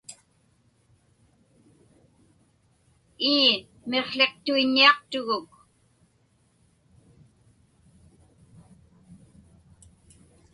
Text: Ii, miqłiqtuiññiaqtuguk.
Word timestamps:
Ii, 3.33 3.53
miqłiqtuiññiaqtuguk. 3.89 5.49